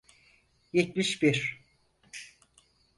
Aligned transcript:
Yetmiş 0.73 1.21
bir. 1.21 1.61